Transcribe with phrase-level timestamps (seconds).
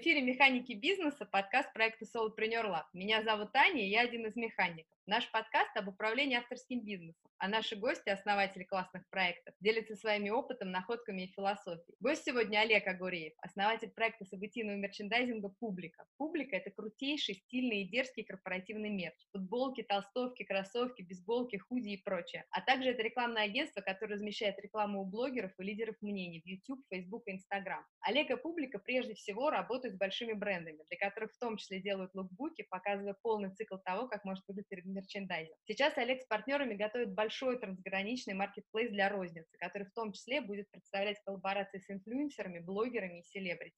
[0.00, 2.84] эфире «Механики бизнеса», подкаст проекта Solopreneur Lab.
[2.94, 4.96] Меня зовут Таня, я один из механиков.
[5.04, 10.70] Наш подкаст об управлении авторским бизнесом, а наши гости, основатели классных проектов, делятся своими опытом,
[10.70, 11.96] находками и философией.
[11.98, 16.04] Гость сегодня Олег Агуреев, основатель проекта событийного мерчендайзинга «Публика».
[16.16, 19.16] «Публика»— это крутейший, стильный и дерзкий корпоративный мерч.
[19.32, 22.44] Футболки, толстовки, кроссовки, бейсболки, худи и прочее.
[22.50, 26.84] А также это рекламное агентство, которое размещает рекламу у блогеров и лидеров мнений в YouTube,
[26.88, 27.84] Facebook и Instagram.
[28.02, 32.14] Олег и «Публика» прежде всего работают с большими брендами, для которых в том числе делают
[32.14, 35.56] лукбуки, показывая полный цикл того, как может выглядеть мерчендайзинг.
[35.64, 40.70] Сейчас Олег с партнерами готовит большой трансграничный маркетплейс для розницы, который в том числе будет
[40.70, 43.76] представлять коллаборации с инфлюенсерами, блогерами и селебрити.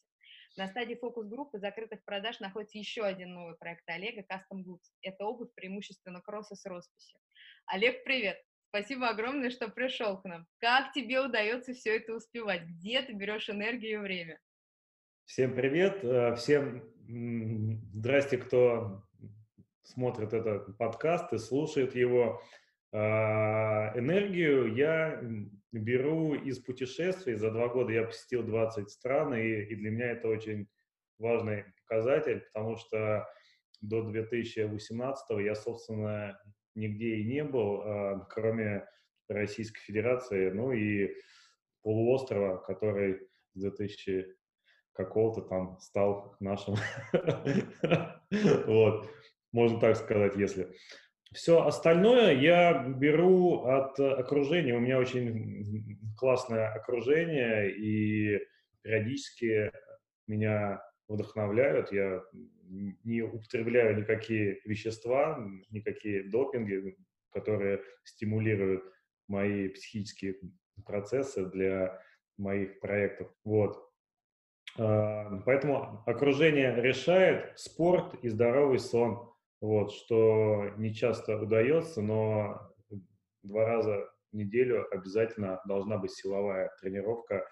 [0.57, 4.85] На стадии фокус-группы закрытых продаж находится еще один новый проект Олега Custom Goods.
[5.01, 7.19] Это обувь преимущественно кроссы с росписью.
[7.67, 8.39] Олег, привет!
[8.69, 10.47] Спасибо огромное, что пришел к нам.
[10.59, 12.63] Как тебе удается все это успевать?
[12.63, 14.41] Где ты берешь энергию и время?
[15.33, 16.85] Всем привет, э, всем
[17.95, 19.03] здрасте, кто
[19.83, 22.43] смотрит этот подкаст и слушает его.
[22.93, 25.23] А, энергию я
[25.73, 27.37] беру из путешествий.
[27.37, 30.69] За два года я посетил 20 стран, и, и для меня это очень
[31.17, 33.27] важный показатель, потому что
[33.81, 36.39] до 2018 я, собственно,
[36.75, 38.87] нигде и не был, а, кроме
[39.31, 41.17] Российской Федерации, ну и
[41.81, 44.42] полуострова, который с 2000
[44.95, 46.77] какого-то там стал нашим.
[48.67, 49.11] Вот
[49.53, 50.69] можно так сказать, если.
[51.33, 54.75] Все остальное я беру от окружения.
[54.75, 58.41] У меня очень классное окружение, и
[58.83, 59.73] периодически
[60.27, 61.93] меня вдохновляют.
[61.93, 62.23] Я
[62.69, 65.39] не употребляю никакие вещества,
[65.71, 66.97] никакие допинги,
[67.31, 68.85] которые стимулируют
[69.29, 70.37] мои психические
[70.85, 72.01] процессы для
[72.37, 73.31] моих проектов.
[73.45, 73.92] Вот.
[74.79, 79.33] А, поэтому окружение решает спорт и здоровый сон
[79.63, 82.73] вот, что не часто удается, но
[83.45, 87.47] два раза в неделю обязательно должна быть силовая тренировка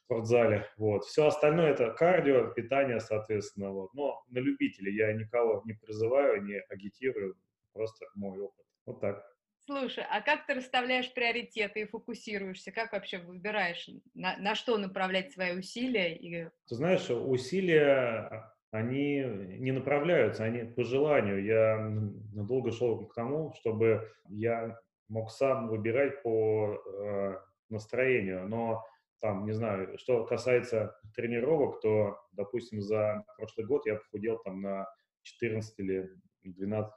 [0.00, 0.66] в спортзале.
[0.76, 1.04] Вот.
[1.04, 3.70] Все остальное это кардио, питание, соответственно.
[3.70, 3.94] Вот.
[3.94, 7.36] Но на любителей я никого не призываю, не агитирую,
[7.72, 8.66] просто мой опыт.
[8.86, 9.33] Вот так.
[9.66, 12.70] Слушай, а как ты расставляешь приоритеты и фокусируешься?
[12.70, 16.14] Как вообще выбираешь, на, на что направлять свои усилия?
[16.14, 16.48] И...
[16.68, 19.22] Ты знаешь, усилия они
[19.60, 21.44] не направляются, они по желанию.
[21.44, 21.92] Я
[22.34, 24.76] долго шел к тому, чтобы я
[25.08, 27.36] мог сам выбирать по э,
[27.70, 28.84] настроению, но
[29.20, 34.88] там, не знаю, что касается тренировок, то, допустим, за прошлый год я похудел там на
[35.22, 36.10] 14 или
[36.42, 36.92] 12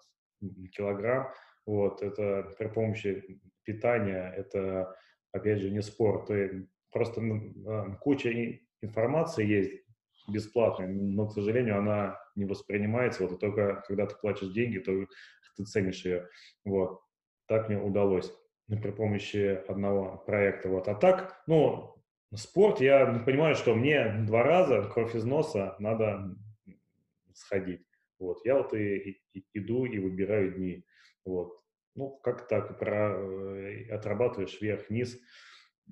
[0.71, 1.31] килограмм,
[1.67, 4.95] вот, это при помощи питания, это,
[5.31, 9.83] опять же, не спорт, и просто э, куча информации есть,
[10.27, 13.23] бесплатной, но, к сожалению, она не воспринимается.
[13.23, 14.91] Вот и только когда ты платишь деньги, то
[15.55, 16.27] ты ценишь ее.
[16.65, 16.99] Вот.
[17.47, 18.31] Так мне удалось
[18.67, 20.69] при помощи одного проекта.
[20.69, 20.87] Вот.
[20.87, 21.95] А так, ну,
[22.35, 26.35] спорт, я понимаю, что мне два раза кровь из носа надо
[27.33, 27.85] сходить.
[28.19, 28.45] Вот.
[28.45, 30.83] Я вот и, и иду и выбираю дни.
[31.27, 31.59] Вот.
[31.95, 35.19] Ну, как так, про, э, отрабатываешь вверх-вниз,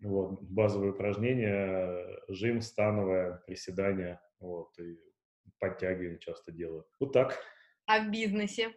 [0.01, 4.97] вот, базовые упражнения, жим, становое, приседания, вот, и
[5.59, 6.85] подтягивания часто делаю.
[6.99, 7.37] Вот так.
[7.85, 8.73] А в бизнесе?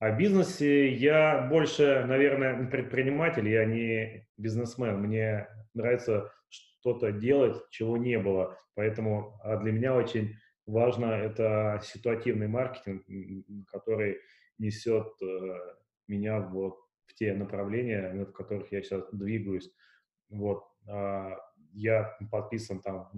[0.00, 4.98] А в бизнесе я больше, наверное, предприниматель, я не бизнесмен.
[5.00, 8.58] Мне нравится что-то делать, чего не было.
[8.74, 10.34] Поэтому а для меня очень
[10.66, 13.04] важно это ситуативный маркетинг,
[13.68, 14.20] который
[14.60, 15.76] несет э,
[16.06, 19.72] меня вот в те направления, в которых я сейчас двигаюсь.
[20.28, 20.64] Вот.
[20.86, 21.36] А
[21.72, 23.10] я подписан там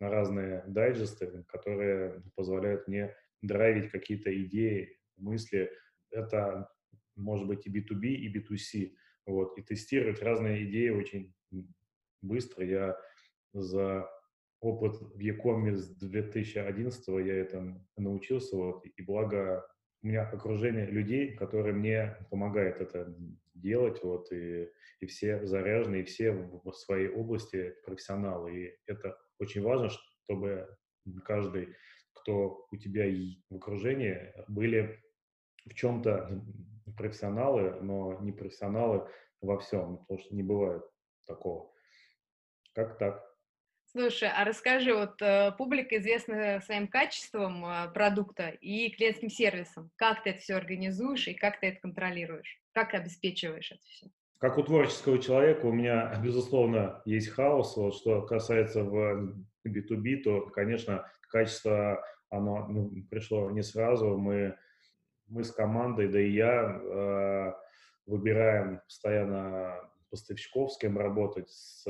[0.00, 5.70] на разные дайджесты, которые позволяют мне драйвить какие-то идеи, мысли.
[6.10, 6.70] Это
[7.16, 8.92] может быть и B2B, и B2C.
[9.26, 11.34] Вот, и тестировать разные идеи очень
[12.22, 12.64] быстро.
[12.64, 12.98] Я
[13.52, 14.08] за
[14.60, 19.66] опыт в с 2011 я это научился, вот, и благо
[20.02, 23.14] у меня окружение людей, которые мне помогают это
[23.54, 29.62] делать, вот, и, и все заряжены, и все в своей области профессионалы, и это очень
[29.62, 29.90] важно,
[30.24, 30.68] чтобы
[31.24, 31.74] каждый,
[32.12, 33.04] кто у тебя
[33.50, 35.02] в окружении, были
[35.66, 36.44] в чем-то
[36.96, 39.08] профессионалы, но не профессионалы
[39.40, 40.82] во всем, потому что не бывает
[41.26, 41.72] такого.
[42.74, 43.27] Как так?
[43.90, 49.90] Слушай, а расскажи, вот э, публика известна своим качеством э, продукта и клиентским сервисом.
[49.96, 52.60] Как ты это все организуешь и как ты это контролируешь?
[52.72, 54.08] Как ты обеспечиваешь это все?
[54.38, 57.76] как у творческого человека у меня, безусловно, есть хаос.
[57.76, 59.34] Вот, что касается в
[59.66, 64.16] B2B, то, конечно, качество оно ну, пришло не сразу.
[64.16, 64.56] Мы,
[65.26, 67.52] мы с командой, да и я, э,
[68.06, 69.76] выбираем постоянно
[70.10, 71.50] поставщиков, с кем работать.
[71.50, 71.84] С,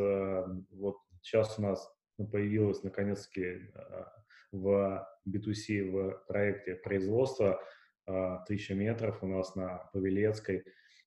[0.71, 0.97] вот
[1.29, 4.05] сейчас у нас появилось, наконец-таки, э,
[4.51, 7.63] в B2C в проекте производства
[8.07, 10.65] э, тысяча метров у нас на Павелецкой.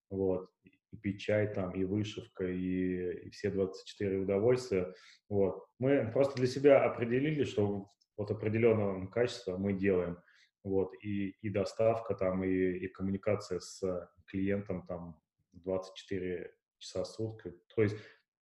[0.09, 0.51] Вот
[0.91, 4.93] и печать там, и вышивка, и, и все 24 удовольствия.
[5.29, 5.65] Вот.
[5.79, 10.21] Мы просто для себя определили, что вот определенного качества мы делаем.
[10.63, 13.81] Вот, и, и доставка там, и, и коммуникация с
[14.27, 15.19] клиентом там
[15.53, 17.53] 24 часа в сутки.
[17.75, 17.97] То есть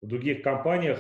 [0.01, 0.99] в других компаниях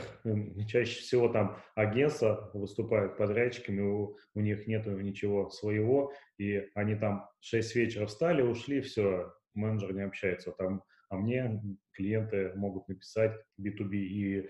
[0.67, 7.29] чаще всего там агентства выступают подрядчиками, у, у них нет ничего своего, и они там
[7.41, 10.51] 6 вечера встали, ушли, все, менеджер не общается.
[10.51, 11.61] Там а мне
[11.93, 14.49] клиенты могут написать B2B и,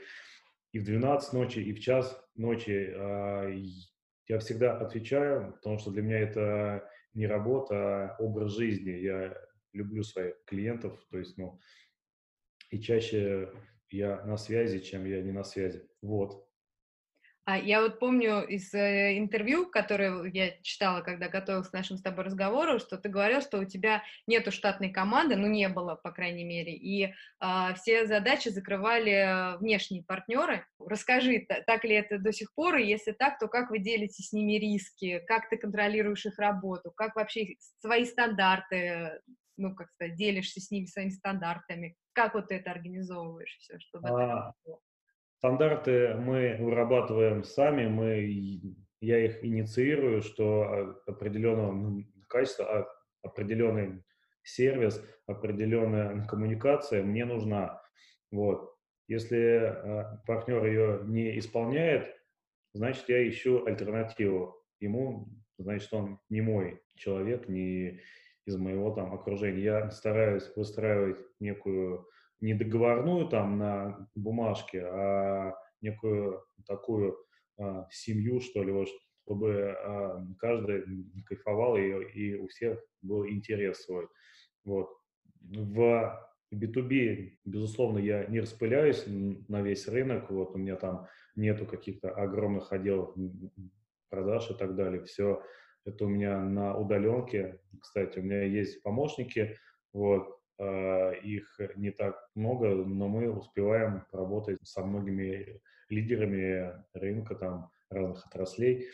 [0.71, 2.93] и в 12 ночи, и в час ночи.
[2.95, 3.49] А,
[4.27, 7.75] я всегда отвечаю, потому что для меня это не работа,
[8.09, 8.91] а образ жизни.
[8.91, 9.37] Я
[9.73, 11.59] люблю своих клиентов, то есть, ну,
[12.71, 13.53] и чаще
[13.89, 15.87] я на связи, чем я не на связи.
[16.01, 16.47] Вот.
[17.47, 22.01] А я вот помню из э, интервью, которое я читала, когда готовилась к нашему с
[22.01, 26.11] тобой разговору, что ты говорил, что у тебя нету штатной команды, ну не было, по
[26.11, 30.65] крайней мере, и а, все задачи закрывали внешние партнеры.
[30.77, 34.33] Расскажи, так ли это до сих пор, и если так, то как вы делите с
[34.33, 39.21] ними риски, как ты контролируешь их работу, как вообще свои стандарты,
[39.57, 44.07] ну, как сказать, делишься с ними своими стандартами, как вот ты это организовываешь все, чтобы
[44.07, 44.79] а, это было?
[45.37, 52.87] Стандарты мы вырабатываем сами, мы, я их инициирую, что определенного качества,
[53.21, 54.03] определенный
[54.43, 57.81] сервис, определенная коммуникация мне нужна.
[58.31, 58.75] Вот.
[59.07, 62.15] Если а, партнер ее не исполняет,
[62.73, 64.55] значит, я ищу альтернативу.
[64.79, 65.27] Ему,
[65.57, 68.01] значит, он не мой человек, не
[68.47, 69.61] из моего там окружения.
[69.61, 72.07] Я стараюсь выстраивать некую
[72.39, 77.17] не договорную там на бумажке, а некую такую
[77.59, 78.87] а, семью, что ли, вот,
[79.25, 80.83] чтобы а, каждый
[81.25, 84.07] кайфовал и, и у всех был интерес свой.
[84.63, 84.89] Вот.
[85.41, 86.19] В
[86.53, 92.71] B2B, безусловно, я не распыляюсь на весь рынок, вот у меня там нету каких-то огромных
[92.71, 93.15] отделов
[94.09, 95.03] продаж и так далее.
[95.03, 95.41] Все
[95.87, 97.59] это у меня на удаленке.
[97.81, 99.57] Кстати, у меня есть помощники,
[99.93, 107.69] вот, Э, их не так много, но мы успеваем работать со многими лидерами рынка там
[107.91, 108.87] разных отраслей.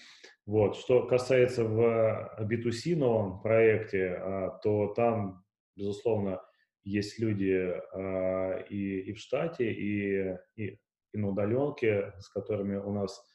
[0.45, 0.75] Вот.
[0.75, 5.45] Что касается в B2C новом проекте, а, то там,
[5.78, 6.42] безусловно,
[6.84, 10.80] есть люди а, и, и в штате, и, и,
[11.13, 13.32] и на удаленке, с которыми у нас а,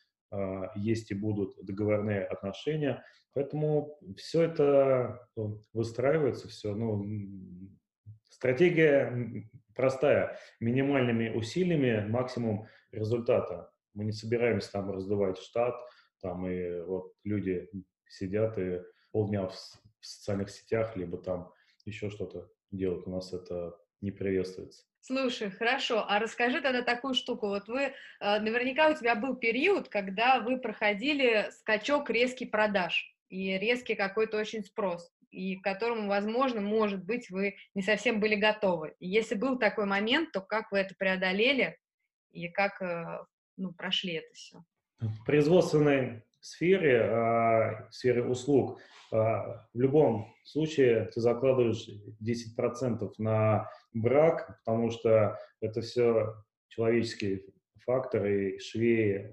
[0.75, 3.05] есть и будут договорные отношения.
[3.35, 7.07] Поэтому все это ну, выстраивается, все, ну,
[8.39, 10.39] Стратегия простая.
[10.61, 13.73] Минимальными усилиями максимум результата.
[13.95, 15.75] Мы не собираемся там раздувать штат,
[16.21, 17.69] там и вот люди
[18.09, 21.53] сидят и полдня в, в социальных сетях, либо там
[21.85, 23.07] еще что-то делают.
[23.07, 24.85] У нас это не приветствуется.
[25.09, 27.47] Слушай, хорошо, а расскажи тогда такую штуку.
[27.47, 33.57] Вот вы, э, наверняка у тебя был период, когда вы проходили скачок резкий продаж и
[33.57, 38.97] резкий какой-то очень спрос и к которому, возможно, может быть, вы не совсем были готовы.
[38.99, 41.79] И если был такой момент, то как вы это преодолели
[42.31, 43.25] и как э,
[43.57, 44.63] ну, прошли это все?
[44.99, 48.81] В производственной сфере, а, в сфере услуг,
[49.13, 51.89] а, в любом случае ты закладываешь
[52.21, 56.35] 10% на брак, потому что это все
[56.69, 57.45] человеческие
[57.85, 59.31] факторы, швеи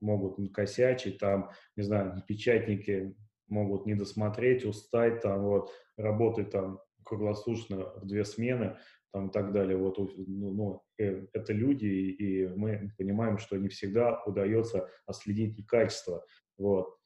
[0.00, 3.16] могут косячить, там, не знаю, печатники
[3.48, 8.76] могут не досмотреть, устать, там, вот, работать там круглосуточно в две смены,
[9.12, 9.76] там, и так далее.
[9.76, 16.24] Вот, ну, ну, э, это люди, и, мы понимаем, что не всегда удается отследить качество.
[16.56, 16.96] Вот.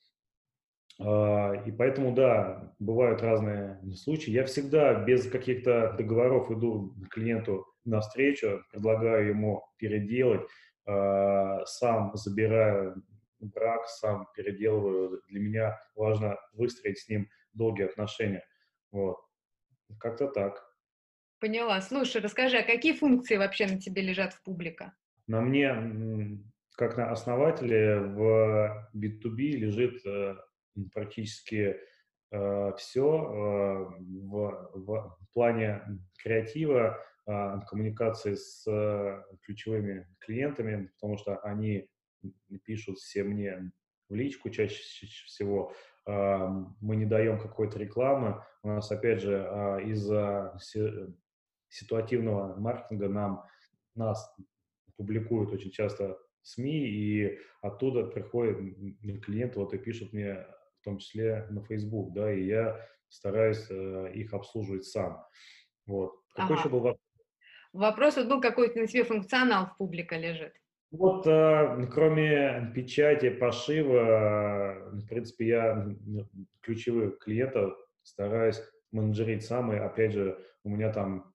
[1.00, 4.30] А, и поэтому, да, бывают разные случаи.
[4.30, 10.42] Я всегда без каких-то договоров иду к клиенту навстречу, предлагаю ему переделать,
[10.86, 13.02] а, сам забираю
[13.42, 15.22] брак сам переделываю.
[15.28, 18.44] Для меня важно выстроить с ним долгие отношения.
[18.90, 19.18] Вот.
[19.98, 20.71] Как-то так.
[21.42, 21.80] Поняла.
[21.80, 24.94] Слушай, расскажи, а какие функции вообще на тебе лежат в публика?
[25.26, 26.40] На мне,
[26.76, 30.36] как на основателе, в B2B лежит э,
[30.94, 31.80] практически
[32.30, 35.82] э, все э, в, в плане
[36.16, 38.64] креатива, коммуникации с
[39.42, 41.88] ключевыми клиентами, потому что они
[42.64, 43.72] пишут все мне
[44.08, 45.72] в личку чаще всего.
[46.04, 46.48] А,
[46.80, 48.42] мы не даем какой-то рекламы.
[48.64, 49.38] У нас, опять же,
[49.86, 50.56] из-за
[51.72, 53.44] ситуативного маркетинга нам,
[53.94, 54.34] нас
[54.96, 58.58] публикуют очень часто СМИ, и оттуда приходят
[59.24, 60.46] клиенты, вот и пишут мне
[60.80, 65.24] в том числе на Facebook, да, и я стараюсь э, их обслуживать сам.
[65.86, 66.14] Вот.
[66.34, 66.60] Какой ага.
[66.60, 67.00] еще был вопрос?
[67.72, 70.52] Вопрос вот был, какой на себе функционал в публика лежит.
[70.90, 75.96] Вот, э, кроме печати, пошива, в принципе, я
[76.60, 78.60] ключевых клиентов стараюсь
[78.90, 81.32] менеджерить сам, и, опять же, у меня там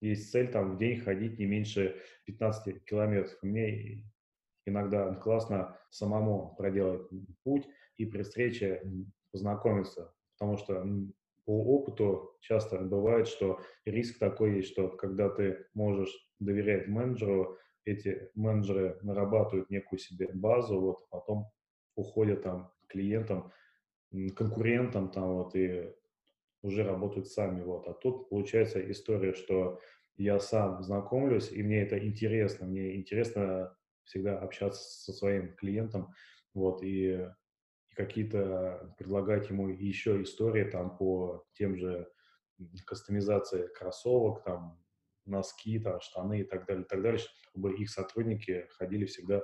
[0.00, 3.36] есть цель там в день ходить не меньше 15 километров.
[3.42, 4.04] Мне
[4.66, 7.08] иногда классно самому проделать
[7.42, 8.82] путь и при встрече
[9.30, 10.84] познакомиться, потому что
[11.44, 18.30] по опыту часто бывает, что риск такой есть, что когда ты можешь доверять менеджеру, эти
[18.34, 21.52] менеджеры нарабатывают некую себе базу, вот, а потом
[21.94, 23.52] уходят там клиентам,
[24.34, 25.94] конкурентам там вот и
[26.66, 27.86] уже работают сами, вот.
[27.88, 29.80] А тут получается история, что
[30.16, 36.12] я сам знакомлюсь, и мне это интересно, мне интересно всегда общаться со своим клиентом,
[36.54, 37.28] вот, и,
[37.90, 42.08] и какие-то предлагать ему еще истории там по тем же
[42.86, 44.82] кастомизации кроссовок, там,
[45.26, 47.20] носки, там, штаны и так далее, и так далее,
[47.50, 49.42] чтобы их сотрудники ходили всегда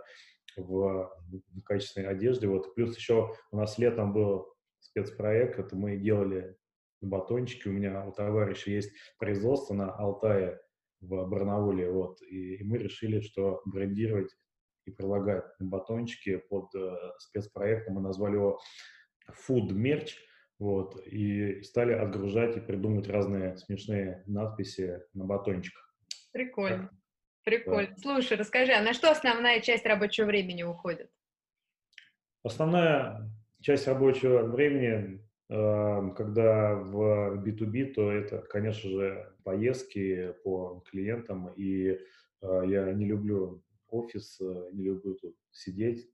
[0.56, 2.46] в, в качественной одежде.
[2.46, 2.74] Вот.
[2.74, 4.46] Плюс еще у нас летом был
[4.80, 6.56] спецпроект, это мы делали
[7.06, 7.68] батончики.
[7.68, 10.60] У меня у товарища есть производство на Алтае
[11.00, 14.30] в Барнауле, вот, и, и мы решили, что брендировать
[14.86, 18.60] и прилагать батончики под э, спецпроектом, мы назвали его
[19.48, 20.10] Food Merch,
[20.58, 25.92] вот, и стали отгружать и придумывать разные смешные надписи на батончиках.
[26.32, 26.88] Прикольно.
[26.88, 26.92] Так.
[27.44, 27.88] Прикольно.
[27.88, 27.96] Да.
[28.00, 31.10] Слушай, расскажи, а на что основная часть рабочего времени уходит?
[32.44, 33.28] Основная
[33.60, 35.20] часть рабочего времени,
[35.52, 41.98] когда в B2B, то это, конечно же, поездки по клиентам, и
[42.40, 46.08] э, я не люблю офис, э, не люблю тут сидеть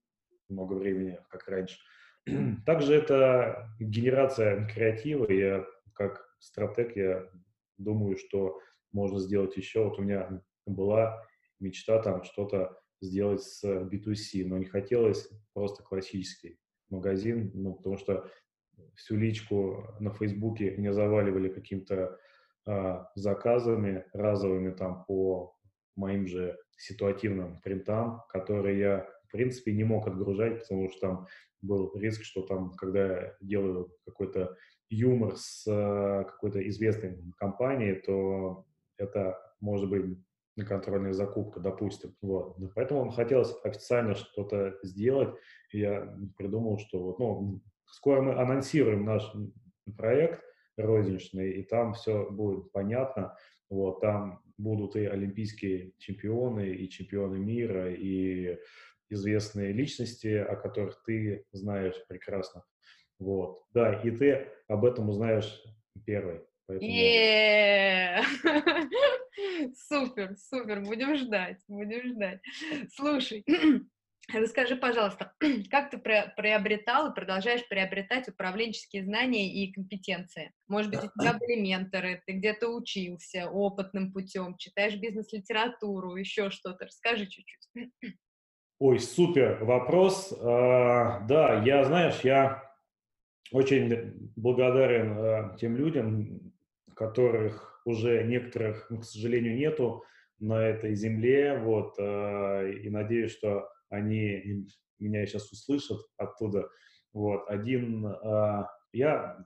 [0.49, 1.79] много времени, как раньше.
[2.67, 5.31] Также это генерация креатива.
[5.31, 5.65] Я
[5.95, 7.31] как стратег, я
[7.77, 8.59] думаю, что
[8.93, 9.85] можно сделать еще.
[9.85, 11.25] Вот у меня была
[11.61, 16.59] мечта там что-то сделать с B2C, но не хотелось просто классический
[16.91, 18.29] магазин, ну, потому что
[18.95, 22.19] всю личку на Фейсбуке не заваливали каким-то
[22.67, 25.57] а, заказами разовыми там по
[25.97, 31.27] моим же ситуативным принтам, которые я, в принципе, не мог отгружать, потому что там
[31.61, 34.57] был риск, что там, когда я делаю какой-то
[34.91, 38.65] юмор с э, какой-то известной компанией, то
[38.97, 40.19] это может быть
[40.57, 42.15] неконтрольная закупка, допустим.
[42.21, 42.57] Вот.
[42.75, 45.35] Поэтому хотелось официально что-то сделать,
[45.73, 49.31] и я придумал, что вот, ну, скоро мы анонсируем наш
[49.97, 50.43] проект
[50.77, 53.37] розничный, и там все будет понятно.
[53.71, 58.59] Вот, там будут и олимпийские чемпионы, и чемпионы мира, и
[59.11, 62.65] известные личности, о которых ты знаешь прекрасно.
[63.19, 63.63] Вот.
[63.73, 65.63] Да, и ты об этом узнаешь
[66.05, 66.43] первый.
[66.67, 66.91] Поэтому...
[69.89, 72.41] Супер, супер, будем ждать, будем ждать.
[72.95, 73.45] Слушай,
[74.33, 75.33] Расскажи, пожалуйста,
[75.71, 80.53] как ты приобретал и продолжаешь приобретать управленческие знания и компетенции?
[80.67, 86.85] Может быть, у тебя были менторы, ты где-то учился опытным путем, читаешь бизнес-литературу, еще что-то.
[86.87, 87.91] Расскажи чуть-чуть.
[88.79, 90.33] Ой, супер вопрос.
[90.39, 92.63] А, да, я, знаешь, я
[93.51, 96.53] очень благодарен а, тем людям,
[96.95, 100.05] которых уже некоторых, к сожалению, нету
[100.39, 104.67] на этой земле, вот, а, и надеюсь, что они
[104.99, 106.69] меня сейчас услышат оттуда.
[107.13, 107.49] Вот.
[107.49, 108.07] Один,
[108.93, 109.45] я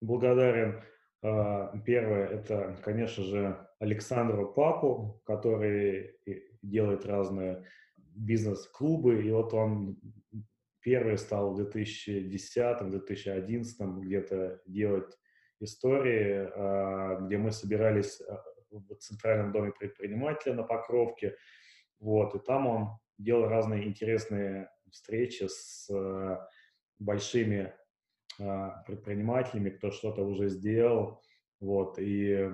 [0.00, 0.82] благодарен,
[1.84, 6.18] первое, это, конечно же, Александру Папу, который
[6.62, 7.64] делает разные
[7.96, 9.98] бизнес-клубы, и вот он
[10.80, 15.16] первый стал в 2010-2011 где-то делать
[15.60, 16.46] истории,
[17.26, 18.20] где мы собирались
[18.70, 21.36] в Центральном доме предпринимателя на Покровке,
[21.98, 22.88] вот, и там он
[23.18, 26.38] делал разные интересные встречи с э,
[26.98, 27.74] большими
[28.38, 31.22] э, предпринимателями, кто что-то уже сделал,
[31.60, 32.50] вот, и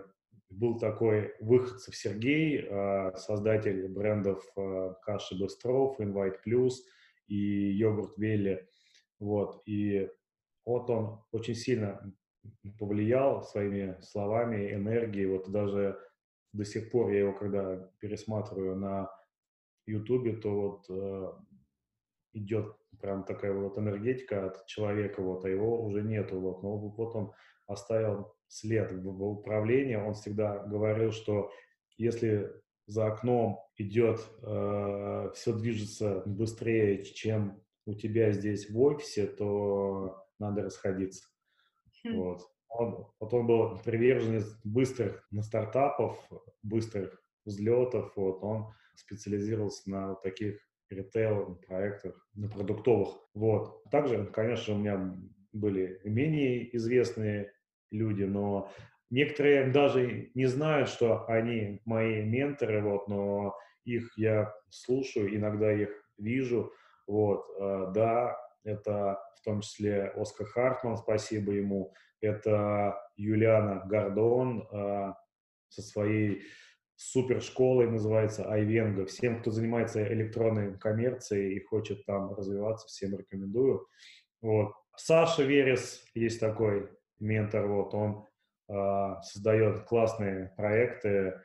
[0.51, 4.45] был такой выходцев Сергей, э, создатель брендов
[5.03, 6.73] Каши Быстров, Invite Plus
[7.27, 8.69] и Йогурт Велли,
[9.19, 10.09] вот, и
[10.65, 12.13] вот он очень сильно
[12.79, 15.99] повлиял своими словами, энергией, вот даже
[16.53, 19.11] до сих пор я его, когда пересматриваю на
[19.87, 21.33] Ютубе, то вот э,
[22.35, 27.17] идет прям такая вот энергетика от человека, вот, а его уже нету, вот, но вот
[27.17, 27.33] он
[27.67, 31.51] оставил след в, в управлении, он всегда говорил, что
[31.97, 32.53] если
[32.87, 40.63] за окном идет, э, все движется быстрее, чем у тебя здесь в офисе, то надо
[40.63, 41.27] расходиться.
[42.05, 42.17] Хм.
[42.17, 42.43] Вот.
[42.69, 46.19] Он, вот он был приверженец быстрых на стартапов,
[46.63, 48.13] быстрых взлетов.
[48.17, 48.43] Вот.
[48.43, 48.73] Он
[49.03, 50.59] специализировался на таких
[50.91, 53.17] ритейл проектах, на продуктовых.
[53.35, 53.83] Вот.
[53.91, 55.17] Также, конечно, у меня
[55.53, 57.53] были менее известные
[57.91, 58.71] люди, но
[59.11, 65.91] некоторые даже не знают, что они мои менторы, вот, но их я слушаю, иногда их
[66.19, 66.73] вижу.
[67.07, 67.45] Вот.
[67.59, 75.13] А, да, это в том числе Оскар Хартман, спасибо ему, это Юлиана Гордон э,
[75.69, 76.43] со своей
[77.11, 79.07] супершколой, называется Айвенга.
[79.07, 83.87] Всем, кто занимается электронной коммерцией и хочет там развиваться, всем рекомендую.
[84.41, 84.73] Вот.
[84.97, 88.27] Саша Верес есть такой ментор, вот он
[88.69, 91.41] э, создает классные проекты,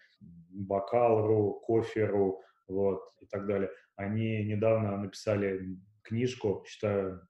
[0.50, 3.70] Бокал.ру, Кофе.ру, вот, и так далее.
[3.96, 7.28] Они недавно написали книжку, считаю,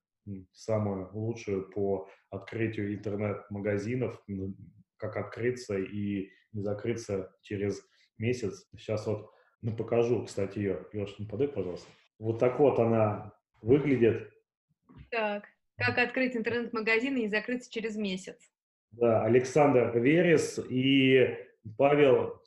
[0.52, 4.22] самую лучшую по открытию интернет-магазинов,
[4.98, 7.82] как открыться и закрыться через
[8.18, 8.68] месяц.
[8.78, 9.32] Сейчас вот
[9.62, 10.86] ну, покажу, кстати, ее.
[10.94, 11.88] Леша, ну, подай, пожалуйста.
[12.20, 14.32] Вот так вот она выглядит.
[15.10, 15.46] Так,
[15.78, 18.38] как открыть интернет-магазин и не закрыться через месяц.
[18.92, 21.38] Да, Александр Верес и
[21.78, 22.42] Павел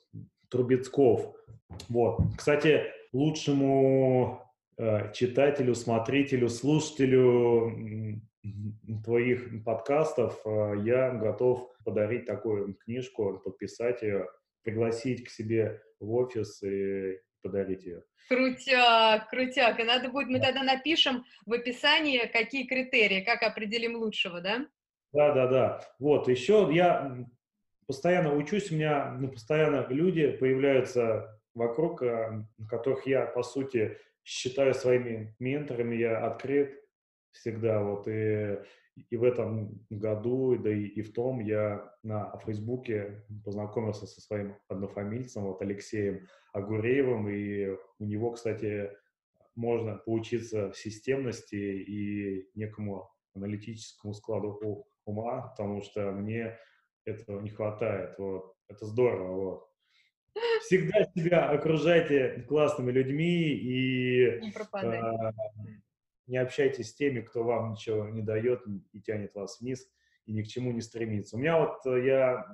[0.49, 1.35] Трубецков.
[1.89, 2.19] Вот.
[2.37, 4.51] Кстати, лучшему
[4.81, 8.19] Э, читателю, смотрителю, слушателю
[9.03, 14.27] твоих подкастов э, я готов подарить такую книжку, подписать ее,
[14.63, 18.03] пригласить к себе в офис и подарить ее.
[18.29, 19.79] Крутяк, крутяк.
[19.79, 24.65] И надо будет, мы тогда напишем в описании, какие критерии, как определим лучшего, да?
[25.11, 25.81] Да, да, да.
[25.99, 27.25] Вот, еще я
[27.87, 34.73] постоянно учусь, у меня ну, постоянно люди появляются вокруг, э, которых я, по сути, считаю
[34.73, 36.80] своими менторами, я открыт
[37.31, 38.59] всегда, вот, и,
[39.09, 44.55] и в этом году, да и, и в том я на Фейсбуке познакомился со своим
[44.67, 48.91] однофамильцем, вот, Алексеем Агуреевым, и у него, кстати,
[49.55, 56.57] можно поучиться системности и некому аналитическому складу ума, потому что мне
[57.05, 59.67] этого не хватает, вот, это здорово, вот.
[60.61, 65.80] Всегда себя окружайте классными людьми и не,
[66.31, 68.63] не общайтесь с теми, кто вам ничего не дает
[68.93, 69.85] и тянет вас вниз
[70.25, 71.35] и ни к чему не стремится.
[71.35, 72.45] У меня вот э, я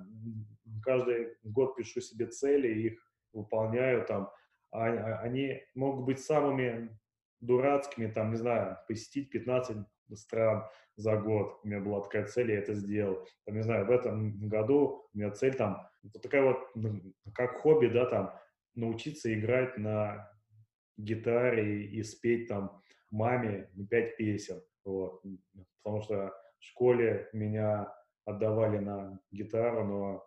[0.81, 4.31] каждый год пишу себе цели, их выполняю там.
[4.71, 6.97] А, а, они могут быть самыми
[7.39, 9.77] дурацкими, там, не знаю, посетить 15
[10.15, 11.59] стран за год.
[11.63, 13.27] У меня была такая цель, я это сделал.
[13.45, 17.57] Там, не знаю, в этом году у меня цель там, вот такая вот, ну, как
[17.57, 18.33] хобби, да, там,
[18.73, 20.31] научиться играть на
[20.97, 24.61] гитаре и, и спеть там маме пять песен.
[24.85, 25.23] Вот.
[25.83, 27.93] Потому что в школе меня
[28.25, 30.23] отдавали на гитару, но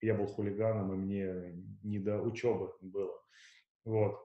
[0.00, 3.14] я был хулиганом, и мне не до учебы было.
[3.84, 4.18] Вот.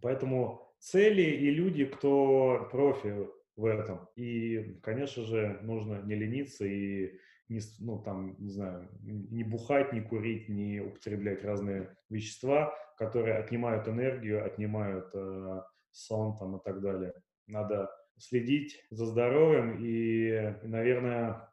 [0.00, 4.08] Поэтому цели и люди, кто профи в этом.
[4.16, 7.18] И, конечно же, нужно не лениться и
[7.48, 13.88] не, ну, там, не знаю, не бухать, не курить, не употреблять разные вещества, которые отнимают
[13.88, 15.62] энергию, отнимают э,
[15.92, 17.14] сон там, и так далее.
[17.46, 21.52] Надо следить за здоровьем и, наверное,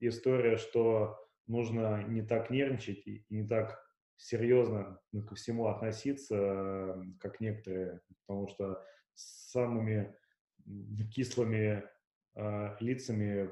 [0.00, 3.82] история, что нужно не так нервничать и не так
[4.16, 10.14] серьезно ко всему относиться, как некоторые, потому что самыми
[11.12, 11.84] кислыми
[12.34, 13.50] э, лицами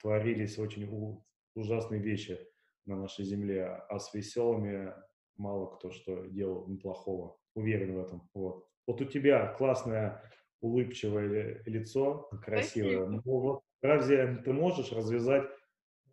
[0.00, 2.38] творились очень у, ужасные вещи
[2.84, 4.92] на нашей земле, а с веселыми
[5.36, 7.38] мало кто что делал неплохого.
[7.54, 8.28] Уверен в этом.
[8.34, 8.68] Вот.
[8.86, 10.22] Вот у тебя классное
[10.60, 13.06] улыбчивое лицо, красивое.
[13.06, 15.48] Ну, вот, разве ты можешь развязать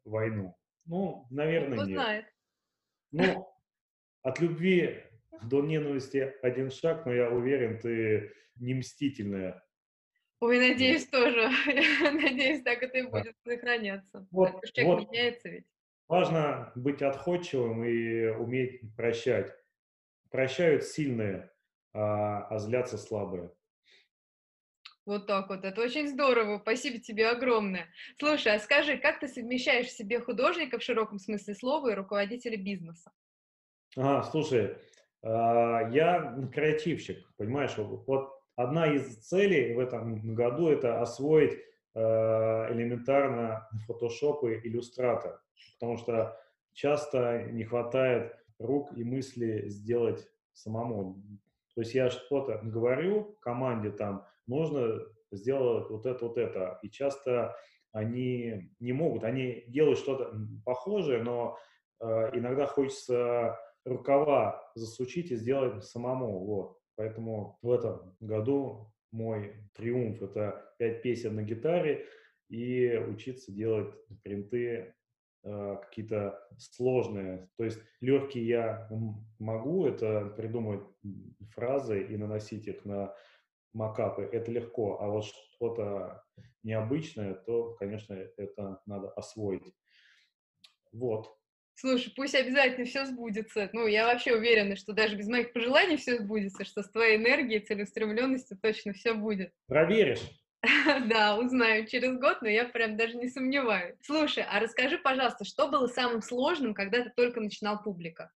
[0.06, 0.56] войну?
[0.86, 1.96] Ну, наверное, Кто нет.
[1.96, 2.26] знает.
[3.12, 3.48] Ну,
[4.22, 5.04] от любви
[5.44, 9.64] до ненависти один шаг, но я уверен, ты не мстительная
[10.44, 11.50] Ой, надеюсь, тоже.
[12.02, 14.28] надеюсь, так это и будет сохраняться.
[14.30, 15.10] Вот, так человек вот.
[15.10, 15.66] меняется ведь.
[16.10, 19.56] Важно быть отходчивым и уметь прощать.
[20.32, 21.53] Прощают сильные,
[21.94, 23.52] а, а злятся слабые.
[25.06, 25.66] Вот так вот.
[25.66, 26.60] Это очень здорово.
[26.60, 27.88] Спасибо тебе огромное.
[28.18, 32.58] Слушай, а скажи, как ты совмещаешь в себе художника в широком смысле слова и руководителя
[32.58, 33.12] бизнеса?
[33.98, 34.78] Ага, слушай,
[35.22, 41.60] а, я креативщик, понимаешь, вот одна из целей в этом году это освоить
[41.94, 45.38] а, элементарно Photoshop и Illustrator,
[45.74, 46.40] потому что
[46.72, 51.22] часто не хватает рук и мысли сделать самому.
[51.76, 56.80] То есть я что-то говорю команде там, нужно сделать вот это, вот это.
[56.84, 57.56] И часто
[57.92, 61.58] они не могут, они делают что-то похожее, но
[62.00, 66.46] э, иногда хочется рукава засучить и сделать самому.
[66.46, 66.78] Вот.
[66.96, 72.06] Поэтому в этом году мой триумф– это пять песен на гитаре
[72.50, 74.94] и учиться делать принты
[75.44, 77.50] какие-то сложные.
[77.58, 78.90] То есть легкие я
[79.40, 80.84] могу, это придумать
[81.52, 83.14] фразы и наносить их на
[83.74, 86.24] макапы, это легко, а вот что-то
[86.64, 89.74] необычное, то, конечно, это надо освоить.
[90.92, 91.36] Вот.
[91.76, 93.70] Слушай, пусть обязательно все сбудется.
[93.74, 97.60] Ну, я вообще уверена, что даже без моих пожеланий все сбудется, что с твоей энергией,
[97.60, 99.52] целеустремленностью точно все будет.
[99.66, 100.22] Проверишь?
[101.10, 103.96] Да, узнаю через год, но я прям даже не сомневаюсь.
[104.02, 108.32] Слушай, а расскажи, пожалуйста, что было самым сложным, когда ты только начинал публика?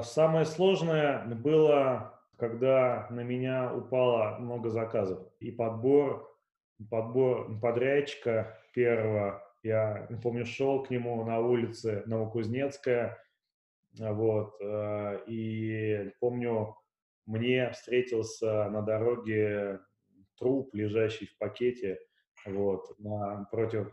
[0.00, 5.26] Самое сложное было, когда на меня упало много заказов.
[5.40, 6.34] И подбор,
[6.88, 13.18] подбор подрядчика первого я помню, шел к нему на улице Новокузнецкая,
[13.98, 16.76] вот, э, и помню,
[17.26, 19.80] мне встретился на дороге
[20.38, 21.98] труп, лежащий в пакете,
[22.46, 22.96] вот,
[23.50, 23.90] против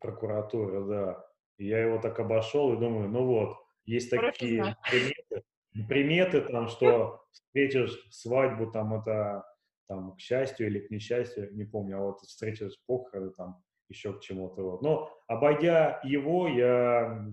[0.00, 1.24] прокуратуры, да.
[1.58, 5.44] И я его так обошел и думаю, ну вот, есть такие приметы,
[5.88, 9.44] приметы там, что встретишь свадьбу, там это,
[9.88, 14.20] там, к счастью или к несчастью, не помню, а вот встретишь похороны, там, еще к
[14.20, 14.78] чему-то.
[14.82, 17.26] Но обойдя его, я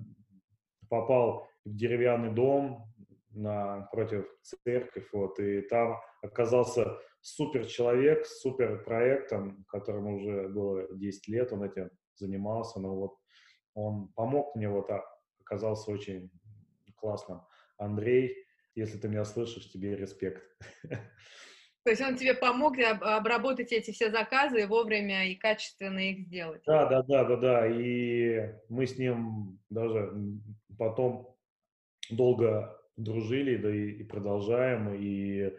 [0.90, 2.86] попал в деревянный дом
[3.32, 11.28] напротив церковь, вот, и там оказался супер человек с супер проектом, которому уже было 10
[11.28, 13.16] лет, он этим занимался, но вот
[13.74, 15.04] он помог мне, вот, а,
[15.42, 16.32] оказался очень
[16.96, 17.42] классным.
[17.78, 18.36] Андрей,
[18.76, 20.44] если ты меня слышишь, тебе респект.
[21.84, 26.64] То есть он тебе помог обработать эти все заказы и вовремя и качественно их сделать.
[26.66, 27.68] Да, да, да, да, да.
[27.68, 30.12] И мы с ним даже
[30.80, 31.38] потом
[32.10, 35.54] долго дружили, да и, и продолжаем, и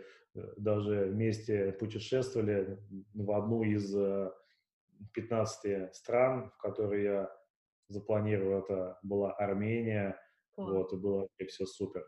[0.56, 2.78] даже вместе путешествовали
[3.14, 3.94] в одну из
[5.12, 7.30] 15 э, стран, в которые я
[7.88, 8.60] запланировал.
[8.60, 10.18] Это была Армения,
[10.52, 10.70] Класс.
[10.70, 12.06] вот, и было и все супер.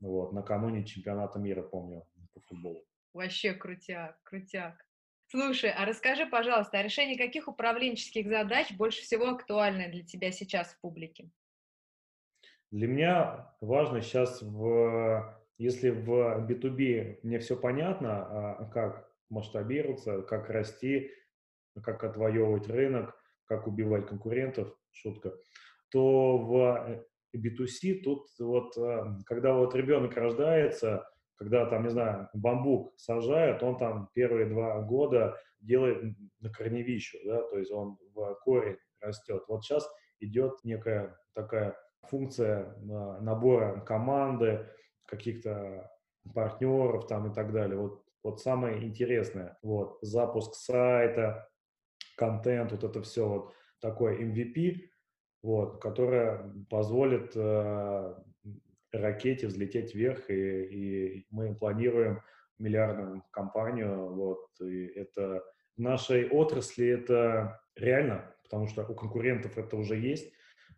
[0.00, 2.84] Вот, накануне чемпионата мира, помню, по футболу.
[3.12, 4.84] Вообще крутяк, крутяк.
[5.28, 10.72] Слушай, а расскажи, пожалуйста, а решение каких управленческих задач больше всего актуально для тебя сейчас
[10.72, 11.30] в публике?
[12.70, 20.50] Для меня важно сейчас, в, если в B2B мне все понятно, а как масштабироваться, как
[20.50, 21.10] расти,
[21.82, 23.14] как отвоевывать рынок,
[23.46, 25.34] как убивать конкурентов, шутка,
[25.90, 27.04] то в
[27.36, 33.76] B2C тут вот, э, когда вот ребенок рождается, когда там, не знаю, бамбук сажают, он
[33.76, 39.42] там первые два года делает на корневищу, да, то есть он в корень растет.
[39.48, 39.88] Вот сейчас
[40.20, 42.76] идет некая такая функция
[43.20, 44.68] набора команды,
[45.06, 45.90] каких-то
[46.34, 47.78] партнеров там и так далее.
[47.78, 49.58] Вот, вот самое интересное.
[49.62, 51.48] Вот запуск сайта,
[52.16, 54.88] контент, вот это все вот такое MVP,
[55.42, 58.14] вот, которое позволит э,
[58.92, 62.22] ракете взлететь вверх, и, и мы планируем
[62.58, 65.44] миллиардную компанию, вот, и это
[65.76, 70.32] в нашей отрасли это реально, потому что у конкурентов это уже есть,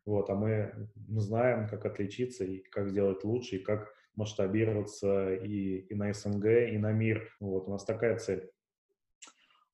[0.04, 5.94] вот, а мы знаем, как отличиться и как сделать лучше, и как масштабироваться и, и
[5.94, 7.30] на СНГ, и на мир.
[7.40, 8.50] Вот, у нас такая цель.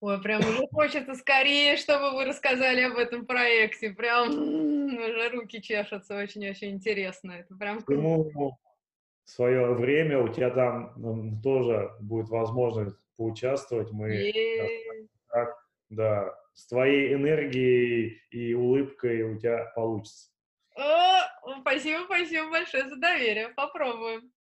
[0.01, 3.91] Ой, прям уже хочется скорее, чтобы вы рассказали об этом проекте.
[3.91, 7.31] Прям уже руки чешутся, очень-очень интересно.
[7.31, 8.59] Это прям ну,
[9.25, 13.93] в свое время у тебя там ну, тоже будет возможность поучаствовать.
[13.93, 14.33] Мы
[15.29, 15.57] так,
[15.89, 20.31] да, с твоей энергией и улыбкой у тебя получится.
[20.75, 23.51] О, спасибо, спасибо большое за доверие.
[23.51, 24.32] Попробуем.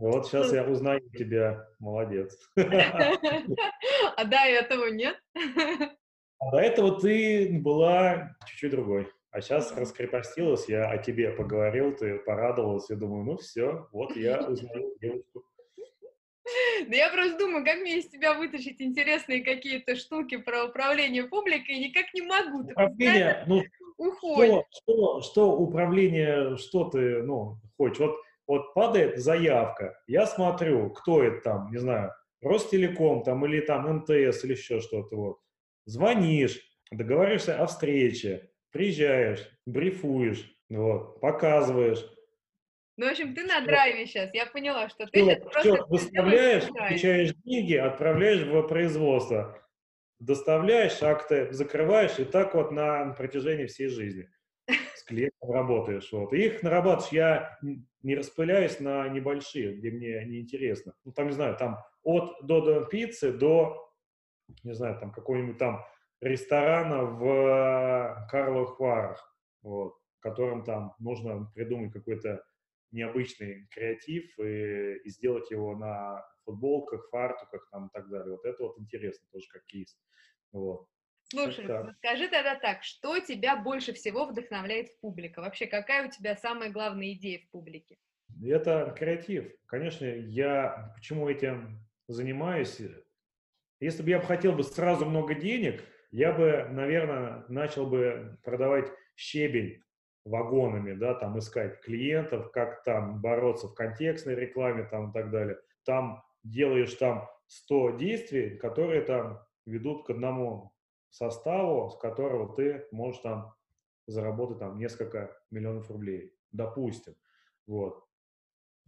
[0.00, 2.34] Вот сейчас я узнаю тебя, молодец.
[4.16, 5.16] А до этого нет?
[6.42, 9.08] А до этого ты была чуть-чуть другой.
[9.30, 14.38] А сейчас раскрепостилась, я о тебе поговорил, ты порадовалась, я думаю, ну все, вот я
[14.48, 15.44] узнаю девушку.
[16.88, 21.74] Да я просто думаю, как мне из тебя вытащить интересные какие-то штуки про управление публикой,
[21.76, 22.70] и никак не могу.
[22.70, 23.62] Управление, ну,
[23.98, 24.64] уходит.
[24.70, 27.98] Что, что, что управление, что ты, ну, хочешь?
[27.98, 28.16] Вот
[28.50, 34.44] вот падает заявка, я смотрю, кто это там, не знаю, Ростелеком там или там МТС
[34.44, 35.38] или еще что-то вот.
[35.86, 36.60] Звонишь,
[36.90, 42.04] договариваешься о встрече, приезжаешь, брифуешь, вот, показываешь.
[42.96, 45.84] Ну, в общем, ты на драйве сейчас, я поняла, что ты все, сейчас все просто
[45.88, 49.56] выставляешь, получаешь деньги, отправляешь в производство,
[50.18, 54.28] доставляешь акты, закрываешь, и так вот на протяжении всей жизни
[55.10, 56.10] клиентом работаешь.
[56.12, 56.32] Вот.
[56.32, 57.58] И их нарабатываешь, я
[58.02, 60.94] не распыляюсь на небольшие, где мне неинтересно.
[61.04, 63.92] Ну, там, не знаю, там от до пиццы до,
[64.64, 65.84] не знаю, там какого-нибудь там
[66.20, 72.42] ресторана в Карловых Варах, вот, которым там нужно придумать какой-то
[72.92, 78.32] необычный креатив и, и сделать его на футболках, фартуках там и так далее.
[78.32, 79.98] Вот это вот интересно тоже как кейс.
[80.52, 80.86] Вот.
[81.30, 81.94] Слушай, так.
[81.98, 85.40] скажи тогда так, что тебя больше всего вдохновляет в публике?
[85.40, 87.96] Вообще, какая у тебя самая главная идея в публике?
[88.44, 89.52] Это креатив.
[89.66, 92.80] Конечно, я почему этим занимаюсь?
[93.78, 99.82] Если бы я хотел бы сразу много денег, я бы, наверное, начал бы продавать щебень
[100.24, 105.58] вагонами, да, там искать клиентов, как там бороться в контекстной рекламе там и так далее.
[105.84, 110.72] Там делаешь там 100 действий, которые там ведут к одному
[111.10, 113.54] составу, с которого ты можешь там
[114.06, 117.14] заработать там несколько миллионов рублей, допустим.
[117.66, 118.04] Вот.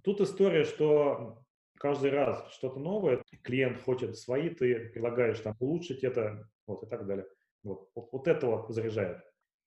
[0.03, 1.45] Тут история, что
[1.79, 7.07] каждый раз что-то новое, клиент хочет свои, ты предлагаешь там улучшить это, вот и так
[7.07, 7.27] далее.
[7.63, 9.23] Вот, вот, это вот заряжает.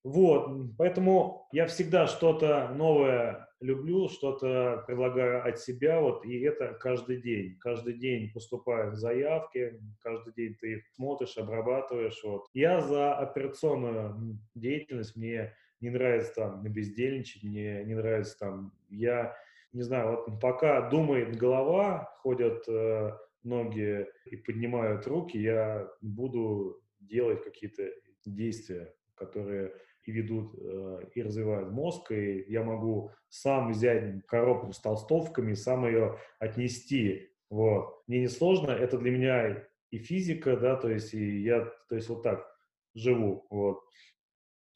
[0.05, 7.19] Вот, поэтому я всегда что-то новое люблю, что-то предлагаю от себя, вот, и это каждый
[7.19, 7.57] день.
[7.59, 12.45] Каждый день поступают заявки, каждый день ты их смотришь, обрабатываешь, вот.
[12.53, 19.35] Я за операционную деятельность, мне не нравится там бездельничать, мне не нравится там, я
[19.73, 27.43] не знаю, вот пока думает голова, ходят э, ноги и поднимают руки, я буду делать
[27.43, 27.89] какие-то
[28.23, 29.73] действия, которые
[30.05, 35.85] и ведут, э, и развивают мозг, и я могу сам взять коробку с толстовками, сам
[35.85, 37.29] ее отнести.
[37.49, 38.03] Вот.
[38.07, 42.09] Мне не сложно, это для меня и физика, да, то есть и я, то есть
[42.09, 42.45] вот так
[42.93, 43.81] живу, вот.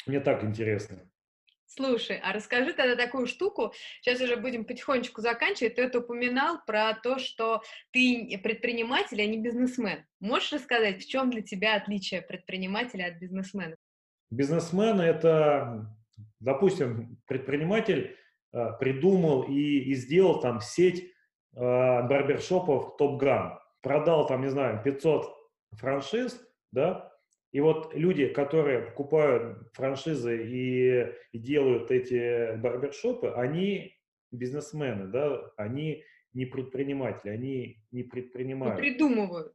[0.05, 1.09] Мне так интересно.
[1.71, 6.95] Слушай, а расскажи тогда такую штуку, сейчас уже будем потихонечку заканчивать, ты это упоминал про
[6.95, 7.61] то, что
[7.91, 10.03] ты предприниматель, а не бизнесмен.
[10.19, 13.75] Можешь рассказать, в чем для тебя отличие предпринимателя от бизнесмена?
[14.31, 15.95] Бизнесмен– это,
[16.39, 18.15] допустим, предприниматель
[18.53, 24.81] э, придумал и, и сделал там сеть э, барбершопов Top Gun, продал там, не знаю,
[24.83, 25.25] 500
[25.73, 27.11] франшиз, да,
[27.51, 33.95] и вот люди, которые покупают франшизы и, и делают эти барбершопы, они
[34.31, 38.75] бизнесмены, да, они не предприниматели, они не предпринимают.
[38.75, 39.53] Не придумывают.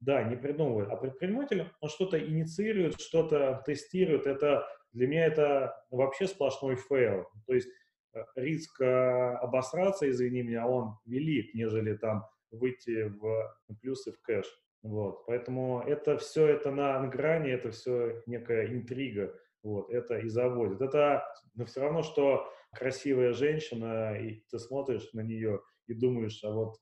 [0.00, 0.88] Да, не придумывает.
[0.90, 4.26] А предприниматель, он что-то инициирует, что-то тестирует.
[4.26, 7.26] Это для меня это вообще сплошной fail.
[7.46, 7.68] То есть
[8.14, 14.46] э, риск э, обосраться, извини меня, он велик, нежели там выйти в плюсы в cash.
[14.82, 15.26] Вот.
[15.26, 19.34] Поэтому это все это на грани, это все некая интрига.
[19.64, 19.90] Вот.
[19.90, 20.80] Это и заводит.
[20.80, 21.24] Это
[21.58, 26.76] но все равно, что красивая женщина, и ты смотришь на нее и думаешь, а вот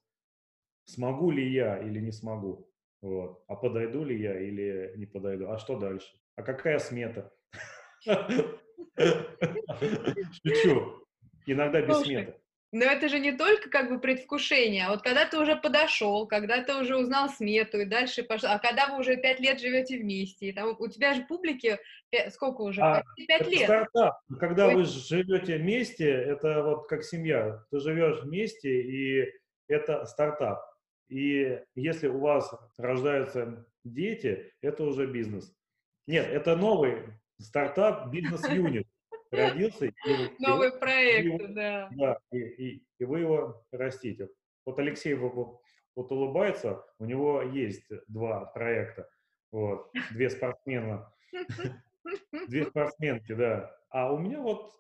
[0.85, 2.71] смогу ли я или не смогу.
[3.07, 3.45] Вот.
[3.47, 5.49] А подойду ли я или не подойду?
[5.49, 6.09] А что дальше?
[6.35, 7.33] А какая смета?
[10.45, 11.07] Шучу.
[11.47, 12.35] Иногда без сметы.
[12.73, 16.65] Но это же не только как бы предвкушение, а вот когда ты уже подошел, когда
[16.65, 20.49] ты уже узнал смету и дальше пошел, а когда вы уже пять лет живете вместе,
[20.49, 21.79] и там, у тебя же публики
[22.31, 22.83] сколько уже?
[22.83, 23.67] А, пять лет.
[23.67, 24.19] Стартап.
[24.41, 27.65] Когда вы живете вместе, это вот как семья.
[27.71, 29.33] Ты живешь вместе, и
[29.69, 30.76] это стартап.
[31.09, 35.55] И если у вас рождаются дети, это уже бизнес.
[36.07, 37.03] Нет, это новый
[37.39, 38.87] стартап, бизнес-юнит
[39.31, 39.87] родился.
[39.87, 39.93] И,
[40.39, 41.89] Новый и, проект, и, да.
[41.93, 44.29] Да, и, и, и вы его растите.
[44.65, 45.61] Вот Алексей вот,
[45.95, 49.09] вот улыбается, у него есть два проекта,
[49.53, 51.13] вот, две спортсмена,
[52.49, 53.77] две спортсменки, да.
[53.91, 54.73] А у меня вот,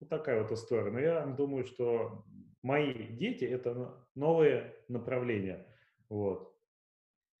[0.00, 0.90] вот такая вот история.
[0.90, 2.24] Но я думаю, что
[2.62, 5.66] мои дети– это новые направления.
[6.08, 6.54] Вот.